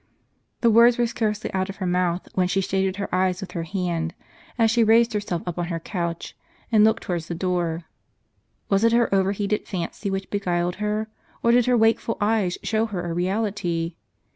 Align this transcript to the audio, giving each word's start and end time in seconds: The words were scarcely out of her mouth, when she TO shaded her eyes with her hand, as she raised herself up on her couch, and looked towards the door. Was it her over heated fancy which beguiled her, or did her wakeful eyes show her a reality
The 0.61 0.71
words 0.71 0.97
were 0.97 1.05
scarcely 1.05 1.53
out 1.53 1.69
of 1.69 1.75
her 1.75 1.85
mouth, 1.85 2.27
when 2.33 2.47
she 2.47 2.59
TO 2.59 2.67
shaded 2.69 2.95
her 2.95 3.07
eyes 3.13 3.39
with 3.39 3.51
her 3.51 3.61
hand, 3.65 4.15
as 4.57 4.71
she 4.71 4.83
raised 4.83 5.13
herself 5.13 5.43
up 5.45 5.59
on 5.59 5.67
her 5.67 5.79
couch, 5.79 6.35
and 6.71 6.83
looked 6.83 7.03
towards 7.03 7.27
the 7.27 7.35
door. 7.35 7.83
Was 8.67 8.83
it 8.83 8.93
her 8.93 9.13
over 9.13 9.31
heated 9.31 9.67
fancy 9.67 10.09
which 10.09 10.31
beguiled 10.31 10.77
her, 10.77 11.07
or 11.43 11.51
did 11.51 11.67
her 11.67 11.77
wakeful 11.77 12.17
eyes 12.19 12.57
show 12.63 12.87
her 12.87 13.05
a 13.05 13.13
reality 13.13 13.93